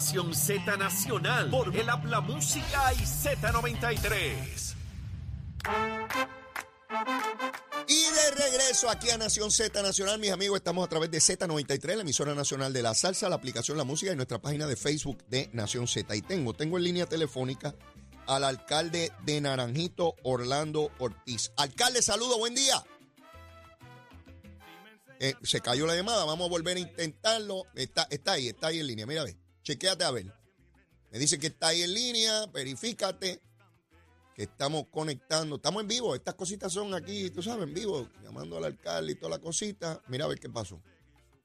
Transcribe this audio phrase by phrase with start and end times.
[0.00, 4.76] Nación Z Nacional por el Habla Música y Z93.
[7.88, 11.96] Y de regreso aquí a Nación Z Nacional, mis amigos, estamos a través de Z93,
[11.96, 15.24] la emisora nacional de la salsa, la aplicación La Música y nuestra página de Facebook
[15.26, 16.14] de Nación Z.
[16.14, 17.74] Y tengo, tengo en línea telefónica
[18.28, 21.50] al alcalde de Naranjito, Orlando Ortiz.
[21.56, 22.84] Alcalde, saludo, buen día.
[25.18, 27.64] Eh, se cayó la llamada, vamos a volver a intentarlo.
[27.74, 29.36] Está, está ahí, está ahí en línea, mira, ve.
[29.68, 30.24] Chequéate a ver.
[31.10, 33.38] Me dice que está ahí en línea, verifícate
[34.34, 35.56] que estamos conectando.
[35.56, 39.14] Estamos en vivo, estas cositas son aquí, tú sabes, en vivo, llamando al alcalde y
[39.16, 40.02] toda la cosita.
[40.08, 40.80] Mira a ver qué pasó.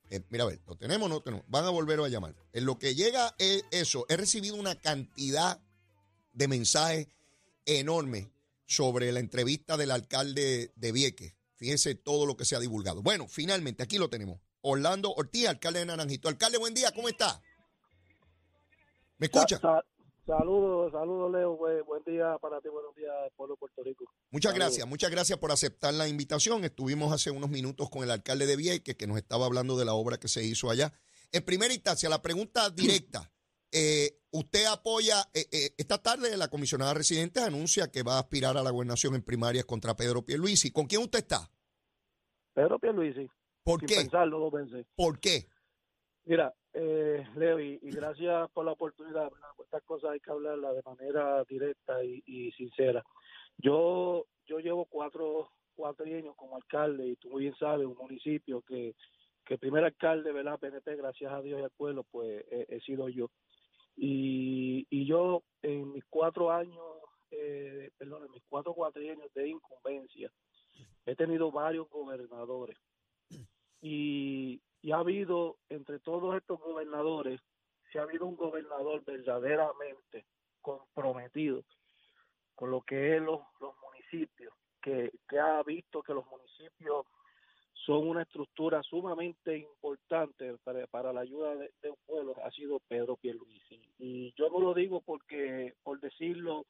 [0.10, 1.46] Eh, mira a ver, ¿lo tenemos o no tenemos?
[1.50, 2.34] Van a volver a llamar.
[2.54, 5.60] En lo que llega es eso, he recibido una cantidad
[6.32, 7.10] de mensajes
[7.66, 8.30] enormes
[8.66, 11.34] sobre la entrevista del alcalde de Vieques.
[11.58, 13.02] Fíjense todo lo que se ha divulgado.
[13.02, 14.40] Bueno, finalmente, aquí lo tenemos.
[14.62, 16.30] Orlando Ortiz, alcalde de Naranjito.
[16.30, 17.42] Alcalde, buen día, ¿cómo está?
[19.24, 19.56] ¿Me escucha?
[19.58, 19.86] Sa- sa-
[20.26, 24.06] Saludos, saludos Leo, buen, buen día para ti, buenos días pueblo de Puerto Rico.
[24.32, 24.68] Muchas Saludos.
[24.68, 26.64] gracias, muchas gracias por aceptar la invitación.
[26.66, 29.94] Estuvimos hace unos minutos con el alcalde de Vieques que nos estaba hablando de la
[29.94, 30.94] obra que se hizo allá.
[31.34, 33.32] En primera instancia, la pregunta directa.
[33.72, 38.58] eh, ¿Usted apoya, eh, eh, esta tarde la comisionada residente anuncia que va a aspirar
[38.58, 40.72] a la gobernación en primarias contra Pedro Pierluisi?
[40.72, 41.50] ¿Con quién usted está?
[42.54, 43.30] Pedro Pierluisi,
[43.64, 43.96] ¿Por sin qué?
[43.96, 44.86] pensarlo dos veces.
[44.96, 45.48] ¿Por qué?
[46.26, 49.30] Mira, eh, Leo, y, gracias por la oportunidad,
[49.60, 53.04] estas cosas hay que hablarlas de manera directa y, sincera.
[53.58, 58.62] Yo yo llevo cuatro, cuatro años como alcalde y tú muy bien sabes, un municipio
[58.62, 58.94] que,
[59.46, 60.60] que el primer alcalde, ¿verdad?
[60.60, 63.30] PNP, gracias a Dios y al pueblo, pues he, he sido yo.
[63.96, 66.84] Y, y yo en mis cuatro años,
[67.32, 70.32] eh, perdón, en mis cuatro cuatrienios de incumbencia,
[71.06, 72.78] he tenido varios gobernadores.
[73.82, 77.40] Y, y ha habido, entre todos estos gobernadores,
[77.92, 80.26] si ha habido un gobernador verdaderamente
[80.62, 81.64] comprometido
[82.54, 87.06] con lo que es los, los municipios, que, que ha visto que los municipios
[87.86, 92.80] son una estructura sumamente importante para, para la ayuda de, de un pueblo, ha sido
[92.82, 93.82] Pedro Pierluisi.
[93.98, 96.66] Y yo no lo digo porque por decirlo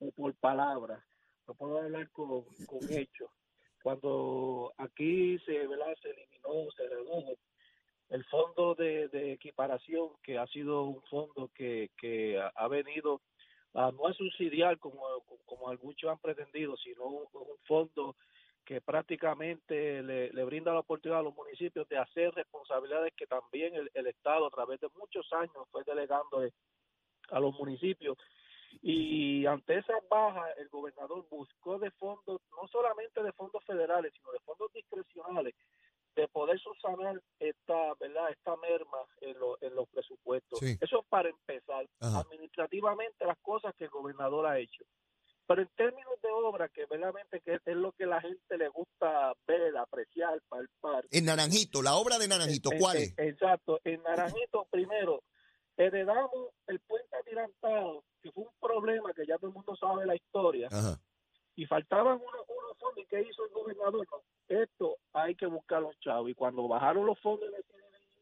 [0.00, 1.02] o por palabras,
[1.46, 3.30] lo puedo hablar con, con hechos.
[3.82, 5.94] Cuando aquí se, ¿verdad?
[6.02, 7.36] se eliminó, se redujo
[8.10, 13.20] el fondo de, equiparación, que ha sido un fondo que, que ha, venido
[13.74, 15.00] a no a subsidiar como,
[15.46, 18.16] como algunos han pretendido, sino un, un fondo
[18.64, 23.74] que prácticamente le, le brinda la oportunidad a los municipios de hacer responsabilidades que también
[23.74, 26.42] el, el Estado a través de muchos años fue delegando
[27.30, 28.16] a los municipios.
[28.82, 34.32] Y ante esas bajas, el gobernador buscó de fondos, no solamente de fondos federales, sino
[34.32, 35.54] de fondos discrecionales,
[36.16, 38.30] de poder subsanar esta, ¿verdad?
[38.30, 40.58] esta merma en, lo- en los presupuestos.
[40.58, 40.76] Sí.
[40.80, 41.86] Eso es para empezar.
[42.00, 42.20] Ajá.
[42.20, 44.84] Administrativamente las cosas que el gobernador ha hecho.
[45.46, 49.32] Pero en términos de obra, que verdaderamente que es lo que la gente le gusta
[49.48, 51.04] ver, apreciar, palpar.
[51.10, 53.14] En Naranjito, la obra de Naranjito, Eh, ¿cuál eh, es?
[53.18, 53.80] Exacto.
[53.84, 55.22] En Naranjito, primero,
[55.76, 60.14] heredamos el puente atirantado, que fue un problema que ya todo el mundo sabe la
[60.14, 61.00] historia, Ajá.
[61.56, 62.98] Y faltaban unos, unos fondos.
[63.04, 64.06] ¿Y qué hizo el gobernador?
[64.48, 66.30] Esto hay que buscar los chavos.
[66.30, 67.48] Y cuando bajaron los fondos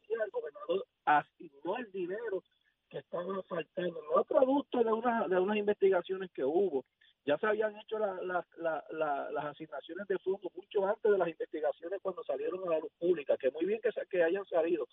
[0.09, 2.43] el gobernador asignó el dinero
[2.88, 6.84] que estaba faltando, no producto de, una, de unas investigaciones que hubo.
[7.27, 11.19] Ya se habían hecho la- la- la- la- las asignaciones de fondos mucho antes de
[11.19, 14.87] las investigaciones cuando salieron a la luz pública, que muy bien que, que hayan salido.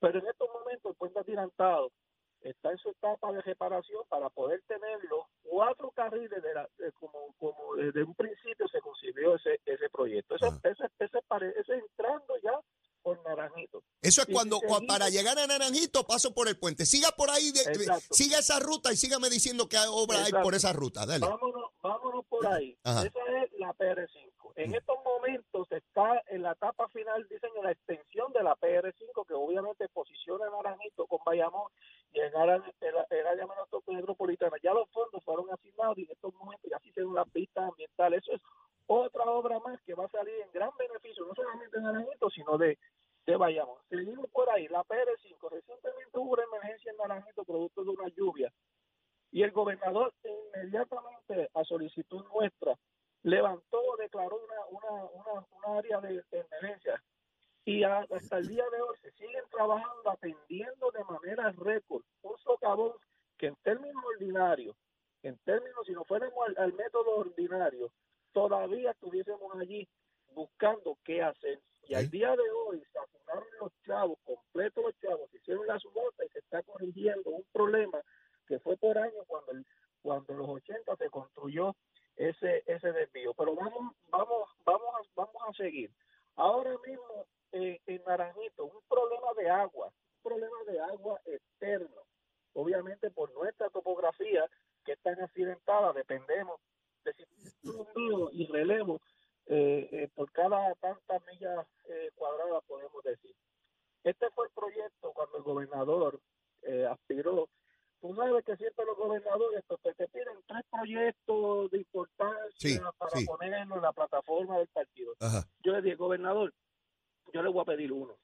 [0.00, 1.90] Pero en estos momentos el puente atirantado
[2.50, 6.92] está en su etapa de reparación para poder tener los cuatro carriles de la, de
[6.92, 10.36] como, como desde un principio se concibió ese, ese proyecto.
[10.36, 10.60] Eso, Ajá.
[10.64, 12.60] eso, eso, es pare- eso es entrando ya
[13.02, 13.82] por Naranjito.
[14.00, 16.86] Eso es Y cuando, si para llegar a Naranjito paso por el puente.
[16.86, 20.72] Siga por ahí, de- siga esa ruta y sígame diciendo qué obra hay por esa
[20.72, 21.04] ruta.
[21.06, 21.26] Dale.
[21.26, 22.76] Vámonos, vámonos por ahí.
[22.84, 23.06] Ajá.
[23.06, 24.52] Esa es la PR5.
[24.56, 24.74] En Mm.
[24.76, 29.34] estos momentos está en la etapa final, dicen, en la extensión de la PR5, que
[29.34, 31.70] obviamente posiciona Naranjito con Bayamón
[32.14, 32.32] en
[32.94, 33.46] la- en área
[33.86, 34.56] metropolitana.
[34.62, 38.22] Ya los fondos fueron asignados y en estos momentos ya se hicieron las pistas ambientales.
[38.22, 38.42] Eso es
[38.86, 42.58] otra obra más que va a salir en gran beneficio, no solamente de Naranjito, sino
[42.58, 42.78] de,
[43.26, 43.78] de Bayamón.
[43.88, 45.50] Seguimos por ahí, la PR5.
[45.50, 48.52] Recientemente hubo una emergencia en Naranjito producto de una lluvia
[49.32, 52.78] y el gobernador inmediatamente a solicitud nuestra
[53.24, 57.02] levantó, declaró una, una, una, área de emergencia
[57.64, 62.92] y hasta el día de hoy se siguen trabajando atendiendo de manera récord un socavón
[63.38, 64.76] que en términos ordinarios,
[65.22, 67.90] en términos, si no fuéramos al, al método ordinario,
[68.32, 69.88] todavía estuviésemos allí
[70.34, 71.60] buscando qué hacer.
[71.88, 75.78] Y al día de hoy se asignaron los chavos, completos los chavos, se hicieron la
[75.78, 78.00] subasta y se está corrigiendo un problema
[78.46, 79.66] que fue por años cuando el-
[80.02, 81.74] cuando en los 80 se construyó
[82.16, 83.32] ese ese desvío.
[83.34, 85.90] Pero vamos vamos vamos a, vamos a seguir.
[86.36, 92.02] Ahora mismo eh, en Naranjito un problema de agua, un problema de agua externo.
[92.52, 94.44] Obviamente por nuestra topografía
[94.84, 96.60] que es tan accidentada dependemos
[97.04, 97.14] de
[97.64, 99.00] envío y relevo
[99.46, 103.34] eh, eh, por cada tantas millas eh, cuadradas podemos decir.
[104.04, 106.20] Este fue el proyecto cuando el gobernador
[106.62, 107.48] eh, aspiró.
[108.00, 112.78] Tú sabes que siempre los gobernadores pues, te, te piden tres proyectos de importancia Sí,
[112.98, 113.24] para sí.
[113.24, 115.14] ponerlo en la plataforma del partido.
[115.20, 115.44] Ajá.
[115.62, 116.52] Yo le dije, gobernador,
[117.32, 118.16] yo le voy a pedir uno.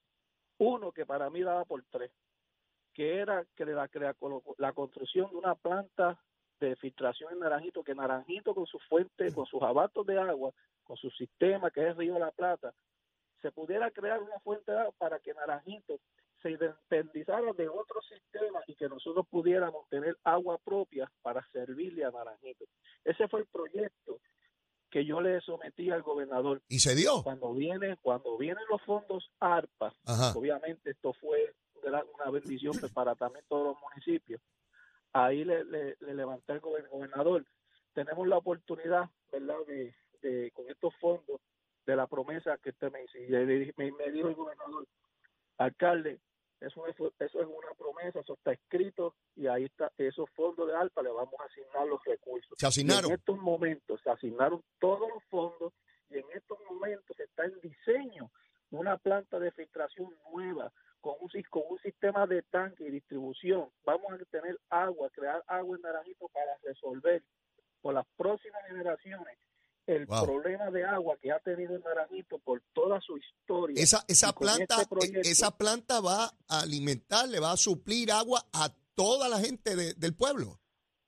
[0.58, 2.11] Uno que para mí daba por tres,
[2.93, 4.17] que era que la, crea-
[4.58, 6.19] la construcción de una planta
[6.61, 10.52] de filtración en Naranjito, que Naranjito con sus fuentes, con sus abatos de agua,
[10.85, 12.75] con su sistema que es Río de la Plata,
[13.41, 15.99] se pudiera crear una fuente de agua para que Naranjito
[16.43, 22.11] se independizara de otros sistemas y que nosotros pudiéramos tener agua propia para servirle a
[22.11, 22.64] Naranjito.
[23.05, 24.20] Ese fue el proyecto
[24.90, 26.60] que yo le sometí al gobernador.
[26.69, 27.22] ¿Y se dio?
[27.22, 30.32] cuando viene cuando vienen los fondos ARPA Ajá.
[30.37, 34.40] obviamente esto fue una bendición pues, para también todos los municipios.
[35.12, 37.44] Ahí le, le, le levanté al gober- gobernador.
[37.94, 41.40] Tenemos la oportunidad verdad de, de- con estos fondos
[41.87, 43.28] de la promesa que usted me hizo y
[43.76, 44.87] me, me dijo el gobernador.
[45.58, 46.20] Alcalde
[46.61, 50.75] eso es, eso es una promesa, eso está escrito y ahí está, esos fondos de
[50.77, 52.53] ARPA le vamos a asignar los recursos.
[52.59, 53.11] Se Y asignaron.
[53.11, 55.73] en estos momentos se asignaron todos los fondos
[56.11, 58.31] y en estos momentos está en diseño
[58.71, 63.71] una planta de filtración nueva con un, con un sistema de tanque y distribución.
[63.85, 67.23] Vamos a tener agua, crear agua en Naranjito para resolver
[67.81, 69.39] por las próximas generaciones
[69.90, 70.25] el Wow.
[70.25, 73.82] problema de agua que ha tenido el Naranjito por toda su historia.
[73.82, 78.10] Esa, esa planta, este proyecto- e- esa planta va a alimentar, le va a suplir
[78.12, 80.58] agua a toda la gente de- del pueblo.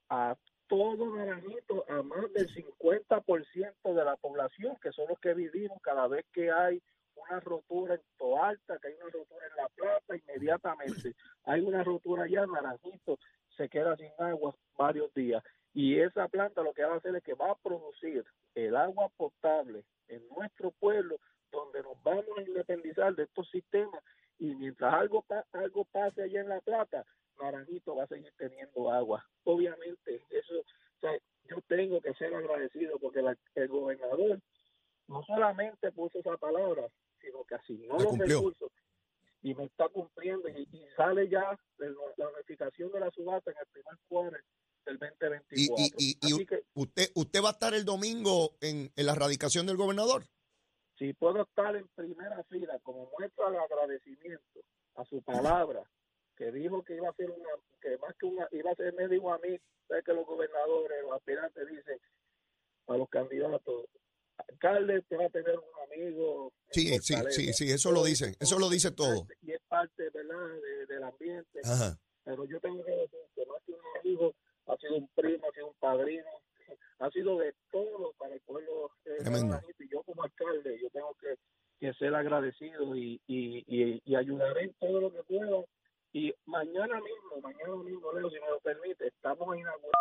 [0.09, 0.37] a
[0.69, 6.07] todo Naranjito, a más del 50% de la población, que son los que vivimos cada
[6.09, 6.83] vez que hay
[7.17, 11.15] una rotura en Toalta, que hay una rotura en La Plata, inmediatamente
[11.45, 13.19] hay una rotura allá, Naranjito
[13.57, 15.43] se queda sin agua varios días.
[15.75, 18.25] Y esa planta lo que va a hacer es que va a producir
[18.55, 21.17] el agua potable en nuestro pueblo,
[21.51, 24.03] donde nos vamos a independizar de estos sistemas.
[24.39, 27.05] Y mientras algo, pa- algo pase allá en La Plata,
[27.41, 29.25] Naranjito va a seguir teniendo agua.
[29.45, 31.13] Obviamente, eso, o sea,
[31.49, 34.41] yo tengo que ser agradecido porque la- el gobernador
[35.09, 36.87] no solamente puso esa palabra,
[37.21, 38.37] sino que asignó los cumplió.
[38.39, 38.71] recursos
[39.43, 43.51] y me está cumpliendo y, y sale ya de la la notificación de la subasta
[43.51, 44.39] en el primer cuarto
[44.85, 45.77] del Y, 2024.
[45.79, 49.15] y, y, y Así que usted, usted va a estar el domingo en, en la
[49.15, 50.25] radicación del gobernador.
[50.99, 54.61] si puedo estar en primera fila como muestra de agradecimiento
[54.95, 55.83] a su palabra
[56.37, 57.49] que dijo que iba a ser una
[57.81, 59.59] que más que una iba a ser me dijo a mí
[59.89, 61.99] sé que los gobernadores los aspirantes dicen
[62.89, 63.87] a los candidatos
[64.49, 67.41] alcalde te va a tener un amigo Sí, sí, Fortaleza".
[67.41, 69.27] sí, sí, eso lo dicen, eso lo dice todo.
[69.43, 71.99] y es parte verdad de- del ambiente Ajá.
[72.25, 74.35] pero yo tengo que decir que más que un amigo
[74.67, 76.29] ha sido un primo ha sido un padrino
[76.99, 79.61] ha sido de todo para el pueblo eh, Tremendo.
[79.79, 81.35] Y yo como alcalde yo tengo que,
[81.81, 85.65] que ser agradecido y, y, y, y ayudaré en todo lo que pueda
[86.13, 89.93] y mañana mismo mañana mismo Leo si me lo permite estamos inaugurando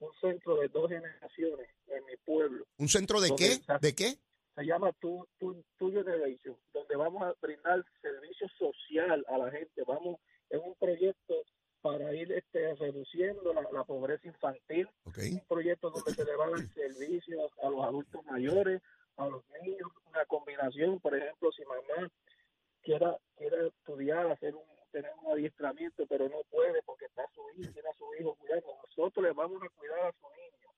[0.00, 3.60] un centro de dos generaciones en mi pueblo ¿Un centro de qué?
[3.80, 4.16] ¿De qué?
[4.54, 9.82] se llama Tu, tu, tu Generation, donde vamos a brindar servicio social a la gente.
[9.86, 11.42] Vamos, es un proyecto
[11.82, 15.18] para ir este, reduciendo la, la pobreza infantil, Ok.
[15.32, 18.80] un proyecto donde se le va a dar servicios a los adultos mayores,
[19.16, 22.08] a los niños, una combinación, por ejemplo, si mamá
[22.82, 27.72] quiera, quiera estudiar, hacer un, tener un adiestramiento, pero no puede porque está su hijo,
[27.72, 30.68] tiene a su hijo cuidando, nosotros le vamos a cuidar a su niño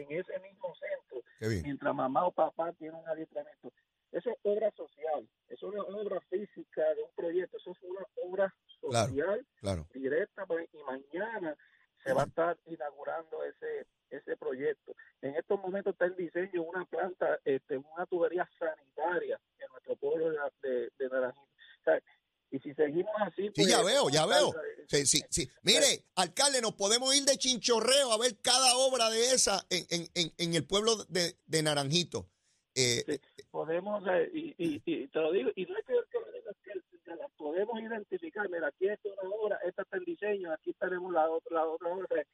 [0.00, 1.22] en ese mismo centro
[1.62, 3.72] mientras mamá o papá tienen un adiestramiento.
[4.10, 8.00] Eso es obra social, eso es una obra física de un proyecto, eso es una
[8.24, 8.54] obra.
[8.80, 9.86] Social Claro.
[9.94, 11.56] directa pues, y mañana
[12.04, 14.94] se va a estar inaugurando ese ese proyecto.
[15.20, 20.30] En estos momentos está en diseño una planta, este, una tubería sanitaria en nuestro pueblo
[20.30, 21.42] de, de, de Naranjito.
[21.44, 22.02] O sea,
[22.50, 23.42] y si seguimos así...
[23.48, 24.48] Sí, pues, ya veo, ya veo.
[24.54, 25.50] eh, Sí, sí, sí.
[25.62, 30.08] Mire, alcalde, nos podemos ir de chinchorreo a ver cada obra de esa en, en,
[30.14, 32.30] en, en el pueblo de, de Naranjito.
[32.74, 33.20] Eh, Sí,
[33.50, 37.30] podemos, eh, y, y, y te lo digo, y no es que, que que las
[37.32, 41.56] podemos identificar, mira, aquí está una obra, esta está en diseño, aquí tenemos la otra,
[41.56, 42.24] la otra obra,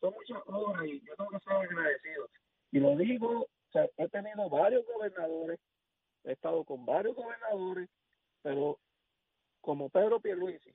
[0.00, 2.28] son muchas obras y yo tengo que ser agradecido.
[2.70, 5.60] Y lo digo, o sea, he tenido varios gobernadores,
[6.24, 7.88] he estado con varios gobernadores,
[8.42, 8.78] pero
[9.60, 10.74] como Pedro Pierluisi,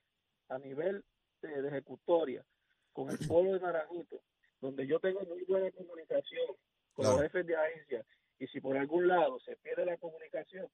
[0.49, 1.03] a nivel
[1.41, 2.45] de, de ejecutoria,
[2.93, 4.21] con el pueblo de Naranjito,
[4.61, 6.55] donde yo tengo muy buena comunicación
[6.93, 8.05] con los jefes de agencia,
[8.39, 10.67] y si por algún lado se pierde la comunicación,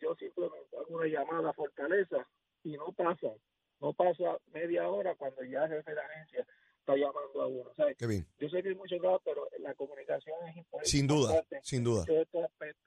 [0.00, 0.57] yo simplemente
[0.88, 2.26] una llamada a Fortaleza
[2.64, 3.28] y no pasa,
[3.80, 6.46] no pasa media hora cuando ya el jefe de agencia
[6.80, 7.70] está llamando a uno.
[7.76, 10.90] Yo sé que hay muchos lados, pero la comunicación es importante.
[10.90, 12.04] Sin duda, sin duda.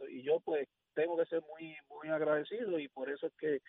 [0.09, 3.61] Y yo pues tengo que ser muy muy agradecido y por eso es que,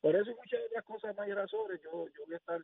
[0.00, 2.60] por eso y muchas otras cosas más sobre yo, yo voy a estar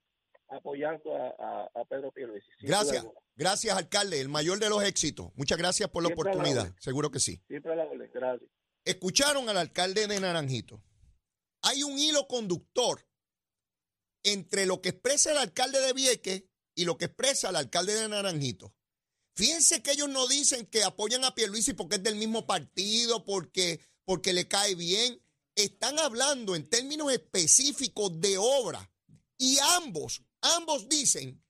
[0.49, 2.49] apoyando a, a, Pedro Pierluisi.
[2.61, 5.33] Gracias, gracias alcalde, el mayor de los éxitos.
[5.35, 7.42] Muchas gracias por la oportunidad, seguro que sí.
[7.49, 8.50] Siempre la gracias.
[8.85, 10.80] Escucharon al alcalde de Naranjito.
[11.66, 13.04] Hay un hilo conductor
[14.23, 16.44] entre lo que expresa el alcalde de Vieques
[16.76, 18.73] y lo que expresa el alcalde de Naranjito.
[19.35, 23.80] Fíjense que ellos no dicen que apoyan a Pierluisi porque es del mismo partido, porque,
[24.04, 25.20] porque le cae bien.
[25.56, 28.88] Están hablando en términos específicos de obra.
[29.37, 31.44] Y ambos, ambos dicen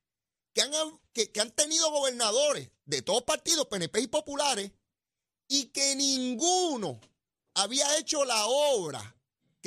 [0.54, 0.73] que han,
[1.12, 4.73] que, que han tenido gobernadores de todos partidos, PNP y populares,
[5.46, 7.02] y que ninguno
[7.52, 9.15] había hecho la obra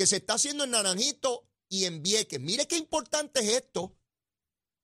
[0.00, 2.40] que se está haciendo en Naranjito y en Vieques.
[2.40, 3.98] Mire qué importante es esto.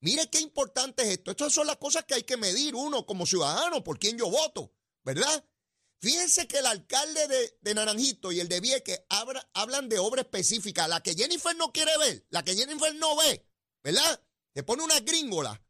[0.01, 1.31] Mire qué importante es esto.
[1.31, 4.75] Estas son las cosas que hay que medir uno como ciudadano, por quién yo voto,
[5.05, 5.43] ¿verdad?
[6.03, 9.05] Fíjense que el alcalde de, Naranjito y el de Vieques
[9.55, 13.49] hablan de obra específica, la que Jennifer no quiere ver, la que Jennifer no ve,
[13.83, 14.23] ¿verdad?
[14.53, 15.65] Le pone una gringola.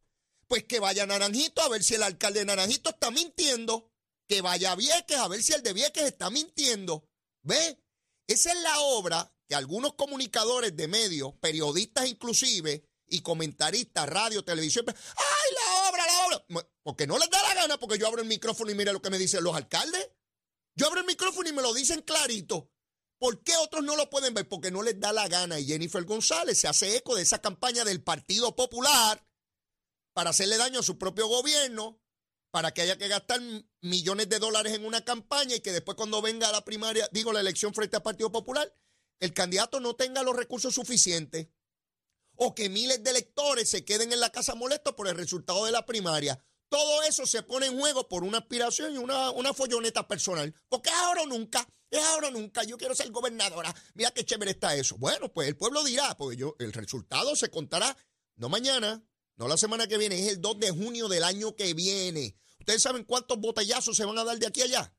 [0.49, 3.93] Pues que vaya Naranjito a ver si el alcalde de Naranjito está mintiendo,
[4.27, 7.09] que vaya Vieques a ver si el de Vieques está mintiendo.
[7.43, 7.81] ¿Ve?
[8.27, 14.85] Esa es la obra que algunos comunicadores de medios, periodistas inclusive, y comentaristas, radio, televisión,
[14.89, 16.69] ¡ay, la obra, la obra!
[16.83, 19.11] Porque no les da la gana, porque yo abro el micrófono y mira lo que
[19.11, 20.11] me dicen los alcaldes.
[20.75, 22.71] Yo abro el micrófono y me lo dicen clarito.
[23.19, 24.47] ¿Por qué otros no lo pueden ver?
[24.49, 25.59] Porque no les da la gana.
[25.59, 29.27] Y Jennifer González se hace eco de esa campaña del Partido Popular
[30.13, 32.01] para hacerle daño a su propio gobierno,
[32.51, 33.41] para que haya que gastar
[33.81, 37.41] millones de dólares en una campaña y que después cuando venga la primaria, digo la
[37.41, 38.75] elección frente al Partido Popular,
[39.21, 41.49] el candidato no tenga los recursos suficientes
[42.37, 45.73] o que miles de electores se queden en la casa molestos por el resultado de
[45.73, 46.39] la primaria.
[46.69, 50.55] Todo eso se pone en juego por una aspiración y una, una folloneta personal.
[50.69, 52.65] Porque ahora o nunca, es ahora o nunca.
[52.65, 53.75] Yo quiero ser gobernadora.
[53.95, 54.97] Mira qué chévere está eso.
[54.99, 57.97] Bueno, pues el pueblo dirá, porque yo, el resultado se contará
[58.35, 59.03] no mañana,
[59.37, 62.37] no la semana que viene, es el 2 de junio del año que viene.
[62.59, 64.96] ¿Ustedes saben cuántos botellazos se van a dar de aquí a allá?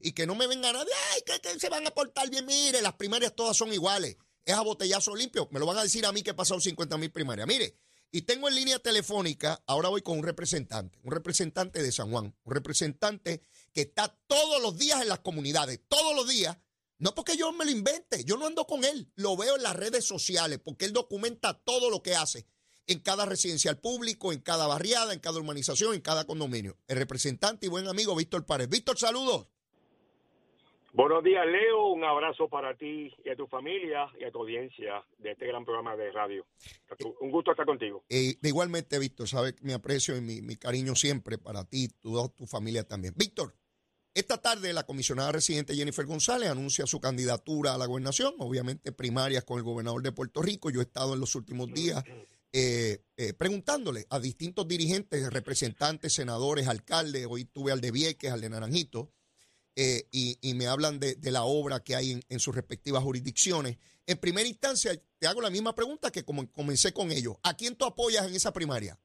[0.00, 2.46] Y que no me venga nadie, ay, que, se van a portar bien.
[2.46, 4.16] Mire, las primarias todas son iguales.
[4.44, 5.48] Es a botellazo limpio.
[5.50, 7.46] Me lo van a decir a mí que he pasado 50 mil primarias.
[7.46, 7.78] Mire,
[8.10, 12.36] y tengo en línea telefónica, ahora voy con un representante, un representante de San Juan,
[12.44, 13.42] un representante
[13.72, 16.56] que está todos los días en las comunidades, todos los días.
[16.98, 19.74] No porque yo me lo invente, yo no ando con él, lo veo en las
[19.74, 22.46] redes sociales, porque él documenta todo lo que hace
[22.86, 26.78] en cada residencial público, en cada barriada, en cada urbanización, en cada condominio.
[26.86, 28.68] El representante y buen amigo Víctor Párez.
[28.68, 29.48] Víctor, saludos.
[30.94, 31.88] Buenos días, Leo.
[31.88, 35.64] Un abrazo para ti y a tu familia y a tu audiencia de este gran
[35.64, 36.46] programa de radio.
[37.20, 38.04] Un gusto estar contigo.
[38.08, 42.84] Eh, igualmente, Víctor, sabes mi aprecio y mi, cariño siempre para ti, tu, tu familia
[42.84, 43.12] también.
[43.16, 43.56] Víctor,
[44.14, 49.42] esta tarde la comisionada residente Jennifer González anuncia su candidatura a la gobernación, obviamente primarias
[49.42, 50.70] con el gobernador de Puerto Rico.
[50.70, 52.04] Yo he estado en los últimos días
[52.52, 58.42] eh, eh, preguntándole a distintos dirigentes, representantes, senadores, alcaldes, hoy tuve al de Vieques, al
[58.42, 59.10] de Naranjito,
[59.76, 63.78] eh, y, me hablan de, la obra que hay en, sus respectivas jurisdicciones.
[64.06, 67.36] En primera instancia, te hago la misma pregunta que como comencé con ellos.
[67.42, 68.98] ¿A quién tú apoyas en esa primaria?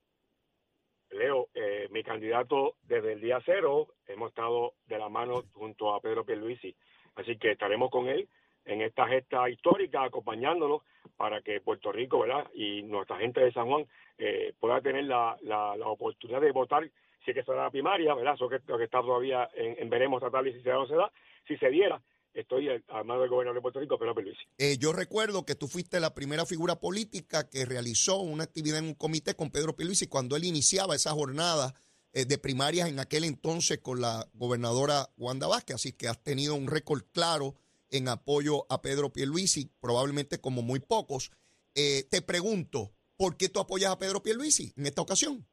[1.11, 1.49] Leo,
[1.89, 6.75] mi candidato desde el día cero, hemos estado de la mano junto a Pedro Pierluisi,
[7.15, 8.29] así que estaremos con él
[8.69, 10.83] en esta gesta histórica, acompañándolo
[11.17, 12.47] para que Puerto Rico, ¿verdad?
[12.53, 13.85] Y nuestra gente de San Juan
[14.17, 16.89] eh, pueda tener la, la, oportunidad de votar,
[17.23, 18.35] si es que será la primaria, ¿verdad?
[18.35, 20.95] Eso que, que está todavía en, veremos tratar y si se da o no se
[20.95, 21.11] da.
[21.47, 22.01] Si se diera,
[22.33, 24.37] estoy al mando del gobernador de Puerto Rico, Pedro Luis.
[24.57, 28.85] Eh, yo recuerdo que tú fuiste la primera figura política que realizó una actividad en
[28.85, 31.73] un comité con Pedro Pierluisi cuando él iniciaba esa jornada
[32.13, 36.55] eh, de primarias en aquel entonces con la gobernadora Wanda Vázquez, así que has tenido
[36.55, 37.55] un récord claro
[37.91, 41.31] en apoyo a Pedro Pierluisi, probablemente como muy pocos.
[41.75, 45.45] Eh, te pregunto, ¿por qué tú apoyas a Pedro Pierluisi en esta ocasión?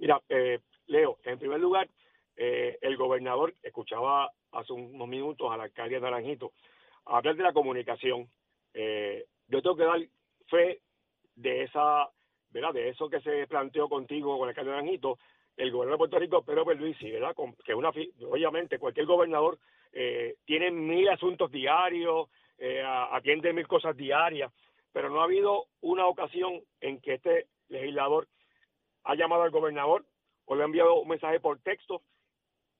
[0.00, 1.88] Mira, eh, Leo, en primer lugar,
[2.36, 6.52] eh, el gobernador escuchaba hace unos minutos al alcalde de Naranjito
[7.06, 8.28] hablar de la comunicación.
[8.72, 10.00] yo tengo que dar
[10.48, 10.80] fe
[11.34, 12.08] de esa,
[12.50, 12.72] ¿verdad?
[12.72, 15.18] De eso que se planteó contigo con el alcalde de Naranjito,
[15.56, 17.34] el gobernador de Puerto Rico, Pedro Pierluisi, ¿verdad?
[17.64, 19.58] que una, obviamente cualquier gobernador
[19.92, 22.28] eh, tienen mil asuntos diarios,
[22.58, 24.52] eh, atienden mil cosas diarias,
[24.92, 28.28] pero no ha habido una ocasión en que este legislador
[29.04, 30.04] ha llamado al gobernador
[30.46, 32.02] o le ha enviado un mensaje por texto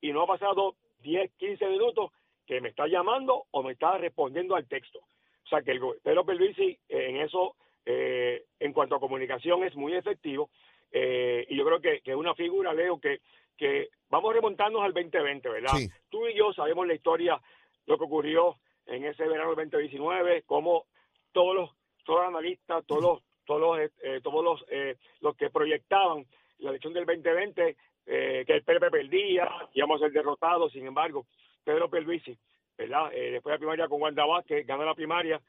[0.00, 2.12] y no ha pasado 10, 15 minutos
[2.46, 4.98] que me está llamando o me está respondiendo al texto.
[4.98, 9.74] O sea que el Pedro Pierluisi eh, en eso, eh, en cuanto a comunicación, es
[9.76, 10.50] muy efectivo
[10.92, 13.20] eh, y yo creo que es una figura, Leo, que,
[13.56, 15.72] que vamos remontarnos al 2020, ¿verdad?
[16.08, 17.40] Tú y yo sabemos la historia,
[17.86, 20.86] lo que ocurrió en ese verano del 2019, cómo
[21.32, 21.70] todos los,
[22.04, 26.25] todos los analistas, todos los, todos los, eh, todos los, eh, los que proyectaban
[26.59, 27.76] la elección del 2020,
[28.07, 31.26] eh, que el PRP perdía, íbamos a ser derrotados, sin embargo,
[31.64, 32.38] Pedro Pierluisi,
[32.78, 33.11] ¿verdad?
[33.11, 35.40] después de la primaria con Wanda Vázquez, gana la primaria,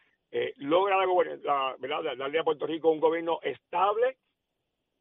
[0.58, 1.06] logra la,
[1.44, 2.18] la, ¿verdad?
[2.18, 4.18] darle a Puerto Rico un gobierno estable,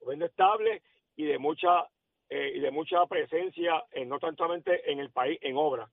[0.00, 0.82] gobierno estable
[1.16, 1.88] y de mucha
[2.28, 5.88] y de mucha presencia, no tantoamente en el país, en obra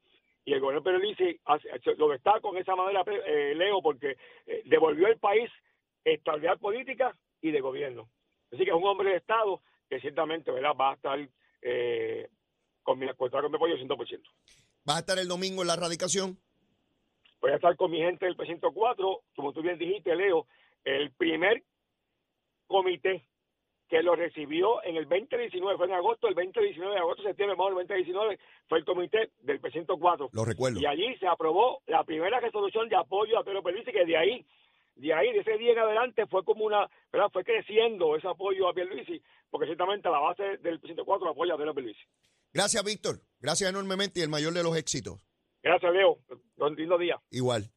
[0.47, 1.39] y el gobierno Pierluisi
[1.97, 5.51] lo está con esa manera, eh, Leo, porque eh, devolvió al país
[6.13, 8.09] estabilidad política y de gobierno.
[8.51, 10.71] Así que es un hombre de Estado que ciertamente ¿verdad?
[10.79, 11.29] va a estar
[11.61, 12.29] eh,
[12.83, 14.21] con mi contra con mi apoyo 100%.
[14.89, 16.37] ¿Va a estar el domingo en la radicación?
[17.41, 20.47] Voy a estar con mi gente del P104, como tú bien dijiste, Leo,
[20.83, 21.63] el primer
[22.67, 23.27] comité
[23.87, 27.87] que lo recibió en el 2019, fue en agosto, el 2019, agosto, septiembre, más del
[27.87, 30.29] 2019, fue el comité del precinto 4.
[30.33, 30.79] Lo recuerdo.
[30.79, 34.45] Y allí se aprobó la primera resolución de apoyo a Pedro Pierluisi, que de ahí,
[34.97, 37.29] de ahí, de ese día en adelante, fue como una, ¿verdad?
[37.31, 41.57] Fue creciendo ese apoyo a Pierluisi, porque ciertamente la base del precinto 4 apoya a
[41.57, 42.01] Pierluisi.
[42.53, 43.21] Gracias, Víctor.
[43.39, 45.19] Gracias enormemente y el mayor de los éxitos.
[45.61, 46.19] Gracias, Leo.
[46.75, 47.19] Lindo día.
[47.31, 47.71] Igual.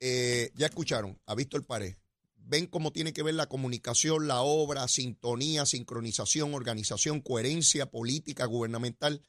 [0.00, 1.94] Eh, ya escucharon a Víctor Pared
[2.44, 9.22] ven cómo tiene que ver la comunicación, la obra, sintonía, sincronización, organización, coherencia política, gubernamental.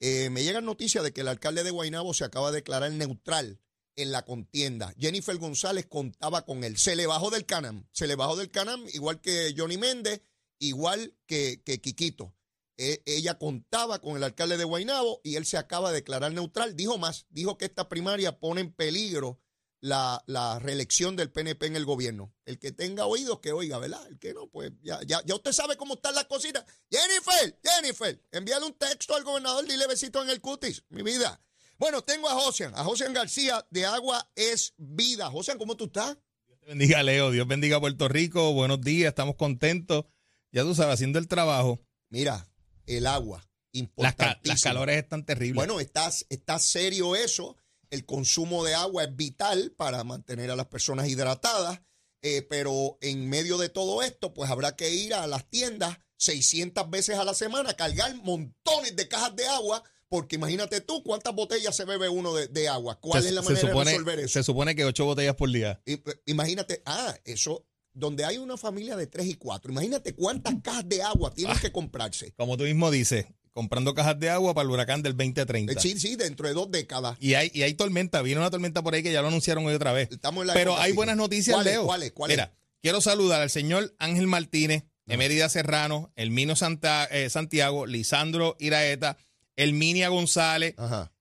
[0.00, 3.60] Eh, me llegan noticias de que el alcalde de Guaynabo se acaba de declarar neutral
[3.96, 4.94] en la contienda.
[4.98, 6.76] Jennifer González contaba con él.
[6.78, 7.86] Se le bajó del Canam.
[7.92, 10.22] Se le bajó del Canam, igual que Johnny Méndez,
[10.58, 12.34] igual que, que Quiquito.
[12.78, 16.74] E, ella contaba con el alcalde de Guaynabo y él se acaba de declarar neutral.
[16.74, 19.40] Dijo más, dijo que esta primaria pone en peligro
[19.80, 22.32] la, la, reelección del PNP en el gobierno.
[22.46, 24.06] El que tenga oídos, que oiga, ¿verdad?
[24.06, 26.64] El que no, pues ya, ya, ya usted sabe cómo están las cositas.
[26.90, 31.40] Jennifer, Jennifer, envíale un texto al gobernador, dile besito en el cutis, mi vida.
[31.78, 35.30] Bueno, tengo a Josian, a Josian García de Agua es Vida.
[35.30, 36.16] Josian, ¿cómo tú estás?
[36.46, 37.30] Dios te bendiga, Leo.
[37.30, 38.52] Dios bendiga a Puerto Rico.
[38.52, 40.04] Buenos días, estamos contentos.
[40.52, 41.80] Ya tú sabes, haciendo el trabajo.
[42.08, 42.48] Mira,
[42.86, 43.48] el agua.
[43.96, 45.56] Las, las, calores están terribles.
[45.56, 47.56] Bueno, está, está serio eso
[47.92, 51.82] el consumo de agua es vital para mantener a las personas hidratadas,
[52.22, 56.88] eh, pero en medio de todo esto, pues habrá que ir a las tiendas 600
[56.88, 61.74] veces a la semana, cargar montones de cajas de agua, porque imagínate tú cuántas botellas
[61.74, 63.00] se bebe uno de, agua.
[63.00, 64.28] ¿Cuál es la manera de resolver eso?
[64.28, 65.80] Se supone que ocho botellas por día.
[66.26, 71.02] Imagínate, ah, eso donde hay una familia de tres y cuatro, imagínate cuántas cajas de
[71.02, 71.58] agua tienen ah.
[71.58, 72.34] que comprarse.
[72.36, 75.80] Como tú mismo dices, comprando cajas de agua para el huracán del 2030.
[75.80, 77.16] Sí, sí, dentro de dos décadas.
[77.18, 79.72] Y hay, y hay tormenta, viene una tormenta por ahí que ya lo anunciaron hoy
[79.72, 80.10] otra vez.
[80.52, 81.86] Pero hay buenas noticias, Leo.
[81.86, 82.12] ¿Cuáles?
[82.12, 82.36] ¿Cuáles?
[82.36, 89.16] Mira, quiero saludar al señor Ángel Martínez, Emerida Serrano, Elmino Santa, eh, Santiago, Lisandro Iraeta,
[89.56, 90.74] Elminia González.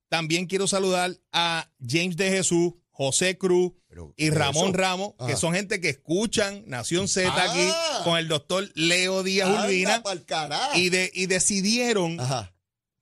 [0.09, 3.71] También quiero saludar a James de Jesús, José Cruz
[4.15, 8.01] y Ramón Ramos, que son gente que escuchan Nación Z aquí ah.
[8.03, 10.03] con el doctor Leo Díaz Urbina
[10.75, 12.17] y, de, y decidieron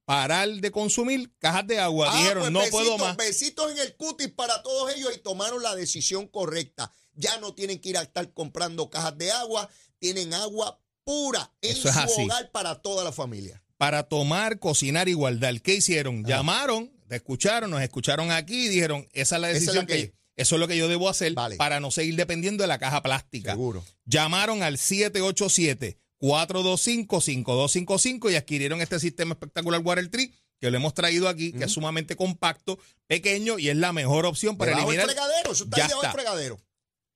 [0.05, 2.09] parar de consumir cajas de agua.
[2.09, 3.17] Ah, Dijeron, pues no puedo más.
[3.17, 6.91] Besitos en el cutis para todos ellos y tomaron la decisión correcta.
[7.13, 11.75] Ya no tienen que ir a estar comprando cajas de agua, tienen agua pura en
[11.75, 13.61] su hogar para toda la familia.
[13.79, 15.55] Para tomar, cocinar, igualdad.
[15.63, 16.23] ¿Qué hicieron?
[16.23, 20.59] Llamaron te escucharon, nos escucharon aquí y dijeron, esa es la decisión que, eso es
[20.59, 23.51] lo que yo debo hacer para no seguir dependiendo de la caja plástica.
[23.51, 23.83] Seguro.
[24.05, 30.93] Llamaron al 787 425 5255 y adquirieron este sistema espectacular Water Tree que lo hemos
[30.93, 35.05] traído aquí, que es sumamente compacto, pequeño y es la mejor opción para eliminar.
[35.05, 36.11] El fregadero, eso está ya está.
[36.11, 36.59] fregadero.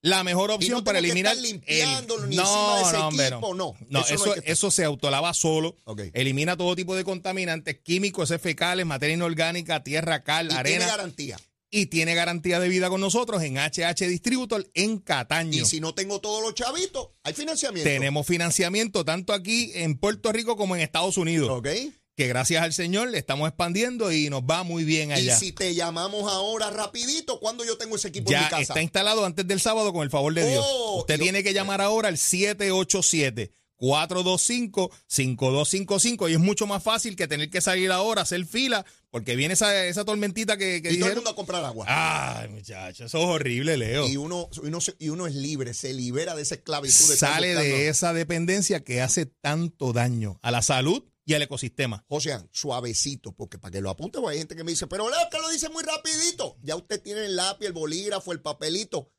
[0.04, 1.38] La mejor opción para eliminar.
[1.38, 3.74] limpiándolo, ni no, ese no, equipo, no.
[3.88, 5.78] No, eso, eso, se autolava solo.
[6.12, 10.64] Elimina todo tipo de contaminantes químicos, fecales, materia inorgánica, tierra, cal, arena.
[10.80, 11.40] Tiene garantía.
[11.72, 15.64] Y tiene garantía de vida con nosotros en HH Distributor en Cataño.
[15.64, 17.90] Y si no tengo todos los chavitos, hay financiamiento.
[17.90, 21.50] Tenemos financiamiento tanto aquí en Puerto Rico como en Estados Unidos.
[21.50, 21.70] Ok
[22.16, 25.36] que gracias al Señor le estamos expandiendo y nos va muy bien allá.
[25.36, 28.62] Y si te llamamos ahora rapidito, cuando yo tengo ese equipo en mi casa?
[28.62, 30.64] está instalado antes del sábado con el favor de Dios.
[30.68, 37.28] Oh, Usted tiene que llamar ahora al 787 425-5255 y es mucho más fácil que
[37.28, 41.02] tener que salir ahora, hacer fila, porque viene esa, esa tormentita que, que y todo
[41.10, 41.16] el dijeron.
[41.18, 41.86] mundo a comprar agua.
[41.90, 44.08] Ay, muchachos, eso es horrible, Leo.
[44.08, 47.10] Y uno, y uno, y uno es libre, se libera de esa esclavitud.
[47.10, 52.04] de Sale de esa dependencia que hace tanto daño a la salud y al ecosistema.
[52.10, 55.20] José, suavecito, porque para que lo apunte, pues hay gente que me dice, pero Leo,
[55.32, 56.58] que lo dice muy rapidito.
[56.62, 59.12] Ya usted tiene el lápiz, el bolígrafo, el papelito.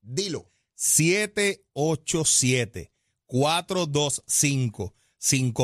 [0.00, 0.50] Dilo.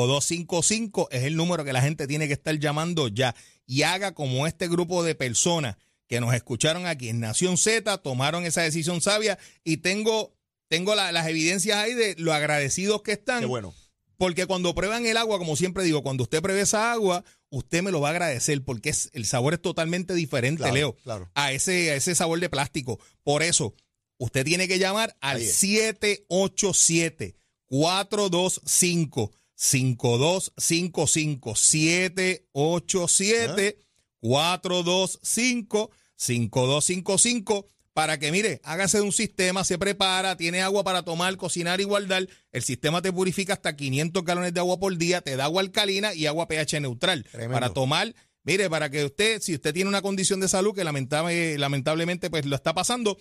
[0.01, 3.35] 787-425-5255 es el número que la gente tiene que estar llamando ya.
[3.65, 5.77] Y haga como este grupo de personas
[6.07, 10.35] que nos escucharon aquí en Nación Z, tomaron esa decisión sabia y tengo,
[10.67, 13.39] tengo la- las evidencias ahí de lo agradecidos que están.
[13.41, 13.73] Qué bueno.
[14.21, 17.89] Porque cuando prueban el agua, como siempre digo, cuando usted pruebe esa agua, usted me
[17.89, 21.31] lo va a agradecer porque es, el sabor es totalmente diferente, Claro, Leo, claro.
[21.33, 22.99] a ese, a ese sabor de plástico.
[23.23, 23.73] Por eso,
[24.19, 25.55] usted tiene que llamar al Ahí es.
[25.55, 33.79] 787 425 5255 787
[34.19, 41.35] 425 5255 para que, mire, hágase de un sistema, se prepara, tiene agua para tomar,
[41.37, 42.27] cocinar y guardar.
[42.51, 46.13] El sistema te purifica hasta 500 galones de agua por día, te da agua alcalina
[46.13, 47.23] y agua pH neutral.
[47.25, 47.53] Tremendo.
[47.53, 51.57] Para tomar, mire, para que usted, si usted tiene una condición de salud que lamentable-
[51.57, 53.17] lamentablemente pues lo está pasando,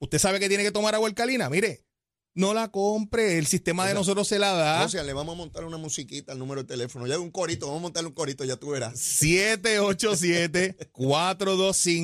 [0.00, 1.84] usted sabe que tiene que tomar agua alcalina, mire,
[2.38, 4.82] no la compre, el sistema de O sea, nosotros se la da.
[4.84, 7.06] José, le vamos a montar una musiquita al número de teléfono.
[7.06, 8.94] Ya un corito, vamos a montarle un corito, ya tú verás.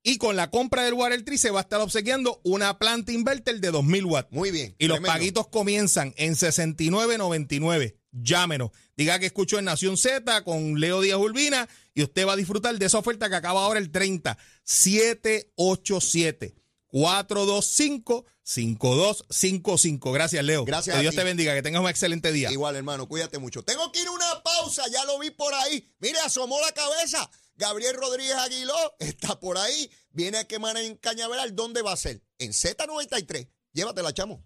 [0.03, 3.61] Y con la compra del Water Tree se va a estar obsequiando una planta inverter
[3.61, 4.33] de 2000 watts.
[4.33, 4.75] Muy bien.
[4.79, 7.97] Y los paguitos comienzan en 69.99.
[8.13, 8.71] Llámenos.
[8.97, 11.69] Diga que escuchó en Nación Z con Leo Díaz Urbina
[12.01, 14.39] y usted va a disfrutar de esa oferta que acaba ahora el 30.
[14.65, 16.55] 787
[16.87, 20.13] 425 5255.
[20.13, 20.65] Gracias, Leo.
[20.65, 22.51] Gracias Que a Dios te bendiga, que tengas un excelente día.
[22.51, 23.63] Igual, hermano, cuídate mucho.
[23.63, 25.87] Tengo que ir a una pausa, ya lo vi por ahí.
[25.99, 27.31] Mire, asomó la cabeza.
[27.57, 29.91] Gabriel Rodríguez Aguiló está por ahí.
[30.11, 31.55] Viene a quemar en Cañaveral.
[31.55, 32.23] ¿Dónde va a ser?
[32.39, 33.47] En Z93.
[33.73, 34.43] Llévatela, chamo.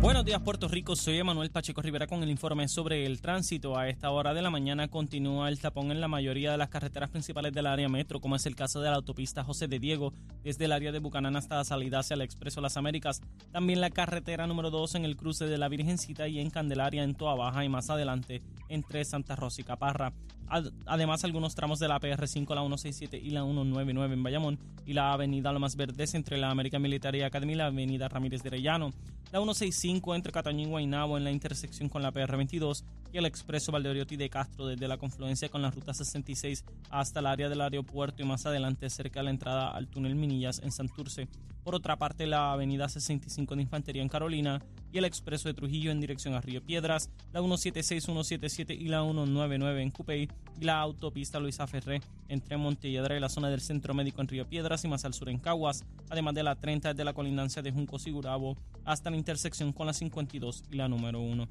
[0.00, 3.76] Buenos días Puerto Rico, soy Emanuel Pacheco Rivera con el informe sobre el tránsito.
[3.76, 7.10] A esta hora de la mañana continúa el tapón en la mayoría de las carreteras
[7.10, 10.64] principales del área metro, como es el caso de la autopista José de Diego, desde
[10.64, 13.20] el área de Bucanán hasta la salida hacia el Expreso Las Américas.
[13.52, 17.14] También la carretera número 2 en el cruce de la Virgencita y en Candelaria en
[17.14, 20.14] Toa Baja y más adelante entre Santa Rosa y Caparra.
[20.50, 24.92] Ad- Además, algunos tramos de la PR5, la 167 y la 199 en Bayamón y
[24.92, 28.90] la avenida Lomas Verdes entre la American Military Academy y la avenida Ramírez de Arellano.
[29.32, 32.82] La 165 entre Cataño y Guaynabo en la intersección con la PR22
[33.12, 37.26] y el expreso Valdeoriotti de Castro desde la confluencia con la ruta 66 hasta el
[37.26, 41.28] área del aeropuerto y más adelante cerca de la entrada al túnel Minillas en Santurce.
[41.64, 45.90] Por otra parte, la avenida 65 de Infantería en Carolina y el expreso de Trujillo
[45.90, 50.80] en dirección a Río Piedras, la 176, 177 y la 199 en Cupey y la
[50.80, 54.88] autopista Luisa Ferré entre Montelledra y la zona del Centro Médico en Río Piedras y
[54.88, 58.56] más al sur en Caguas, además de la 30 desde la colindancia de Junco Sigurabo
[58.84, 61.46] hasta la intersección con la 52 y la número 1.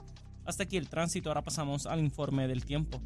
[0.49, 2.99] Hasta aquí el tránsito, ahora pasamos al informe del tiempo.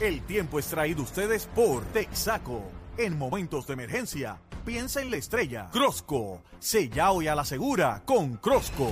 [0.00, 2.60] El tiempo es traído ustedes por Texaco.
[2.96, 5.68] En momentos de emergencia, piensa en la estrella.
[5.70, 8.90] Crosco, sella hoy a la segura con Crosco.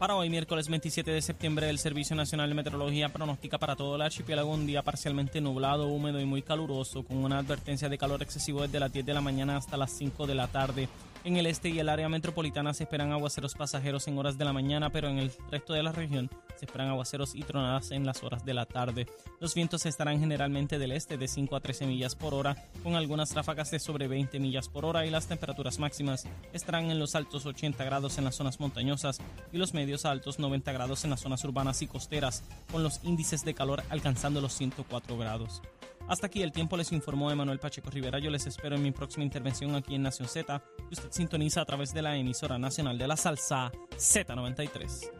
[0.00, 4.02] Para hoy, miércoles 27 de septiembre, el Servicio Nacional de Meteorología pronostica para todo el
[4.02, 8.62] archipiélago un día parcialmente nublado, húmedo y muy caluroso, con una advertencia de calor excesivo
[8.62, 10.88] desde las 10 de la mañana hasta las 5 de la tarde.
[11.24, 14.52] En el este y el área metropolitana se esperan aguaceros pasajeros en horas de la
[14.52, 18.22] mañana, pero en el resto de la región se esperan aguaceros y tronadas en las
[18.22, 19.06] horas de la tarde.
[19.40, 23.34] Los vientos estarán generalmente del este de 5 a 13 millas por hora, con algunas
[23.34, 27.46] ráfagas de sobre 20 millas por hora y las temperaturas máximas estarán en los altos
[27.46, 29.18] 80 grados en las zonas montañosas
[29.50, 33.02] y los medios a altos 90 grados en las zonas urbanas y costeras, con los
[33.02, 35.62] índices de calor alcanzando los 104 grados.
[36.06, 38.18] Hasta aquí el tiempo les informó Emanuel Pacheco Rivera.
[38.18, 41.64] Yo les espero en mi próxima intervención aquí en Nación Z, que usted sintoniza a
[41.64, 45.10] través de la emisora nacional de la salsa Z93.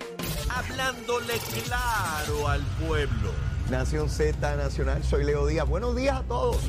[0.50, 3.32] Hablándole claro al pueblo.
[3.70, 5.02] Nación Z Nacional.
[5.04, 5.66] Soy Leo Díaz.
[5.66, 6.62] Buenos días a todos.